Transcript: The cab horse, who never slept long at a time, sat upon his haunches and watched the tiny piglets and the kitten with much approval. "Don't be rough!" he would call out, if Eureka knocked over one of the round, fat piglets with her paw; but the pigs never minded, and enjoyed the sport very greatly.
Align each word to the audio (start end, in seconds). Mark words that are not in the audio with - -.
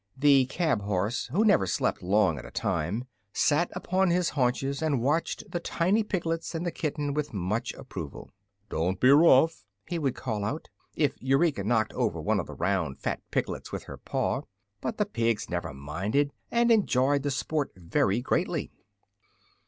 The 0.17 0.47
cab 0.47 0.81
horse, 0.81 1.27
who 1.27 1.45
never 1.45 1.67
slept 1.67 2.01
long 2.01 2.39
at 2.39 2.45
a 2.47 2.49
time, 2.49 3.03
sat 3.33 3.69
upon 3.75 4.09
his 4.09 4.29
haunches 4.29 4.81
and 4.81 4.99
watched 4.99 5.43
the 5.51 5.59
tiny 5.59 6.01
piglets 6.01 6.55
and 6.55 6.65
the 6.65 6.71
kitten 6.71 7.13
with 7.13 7.35
much 7.35 7.71
approval. 7.75 8.31
"Don't 8.67 8.99
be 8.99 9.11
rough!" 9.11 9.63
he 9.87 9.99
would 9.99 10.15
call 10.15 10.43
out, 10.43 10.69
if 10.95 11.21
Eureka 11.21 11.63
knocked 11.63 11.93
over 11.93 12.19
one 12.19 12.39
of 12.39 12.47
the 12.47 12.55
round, 12.55 12.97
fat 12.99 13.21
piglets 13.29 13.71
with 13.71 13.83
her 13.83 13.97
paw; 13.97 14.41
but 14.81 14.97
the 14.97 15.05
pigs 15.05 15.51
never 15.51 15.71
minded, 15.71 16.31
and 16.49 16.71
enjoyed 16.71 17.21
the 17.21 17.29
sport 17.29 17.71
very 17.75 18.21
greatly. 18.21 18.71